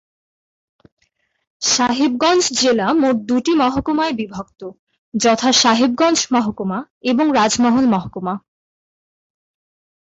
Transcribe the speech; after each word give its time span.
সাহেবগঞ্জ 1.61 2.43
জেলা 2.61 2.87
মোট 2.93 3.17
দুটি 3.25 3.51
মহকুমায় 3.53 4.13
বিভক্ত 4.13 4.61
যথাঃ 5.13 5.53
সাহেবগঞ্জ 5.53 6.19
মহকুমা 6.31 6.79
এবং 7.03 7.25
রাজমহল 7.33 7.85
মহকুমা। 7.85 8.33